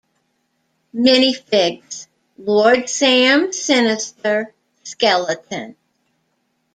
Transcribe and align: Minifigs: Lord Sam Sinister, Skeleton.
Minifigs: 0.95 2.07
Lord 2.39 2.89
Sam 2.89 3.53
Sinister, 3.53 4.51
Skeleton. 4.81 5.75